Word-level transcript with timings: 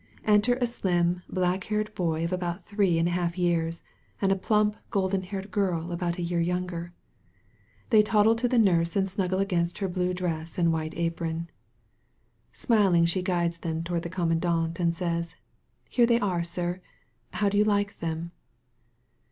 Enter 0.25 0.55
a 0.55 0.65
slim 0.65 1.21
black 1.29 1.65
haired 1.65 1.93
boy 1.93 2.23
of 2.23 2.33
about 2.33 2.65
three 2.65 2.97
and 2.97 3.07
a 3.07 3.11
half 3.11 3.37
years 3.37 3.83
and 4.19 4.31
a 4.31 4.35
plump 4.35 4.75
golden 4.89 5.21
haired 5.21 5.51
girl 5.51 5.91
about 5.91 6.17
a 6.17 6.23
year 6.23 6.39
younger. 6.39 6.91
They 7.91 8.01
toddle 8.01 8.33
to 8.37 8.47
the 8.47 8.57
nurse 8.57 8.95
and 8.95 9.07
snuggle 9.07 9.37
against 9.37 9.77
her 9.77 9.87
blue 9.87 10.15
dress 10.15 10.57
and 10.57 10.73
white 10.73 10.97
apron. 10.97 11.37
S2 11.37 11.37
A 11.37 11.37
CITY 11.37 11.37
OF 11.37 11.51
REFUGE 11.51 12.57
Smiling 12.83 13.05
she 13.05 13.21
guides 13.21 13.57
them 13.59 13.83
toward 13.83 14.01
the 14.01 14.09
commandant 14.09 14.79
and 14.79 14.95
says: 14.95 15.35
^'Here 15.93 16.07
they 16.07 16.19
are, 16.19 16.41
sir. 16.41 16.81
How 17.33 17.47
do 17.49 17.59
you 17.59 17.63
like 17.63 17.99
them? 17.99 18.31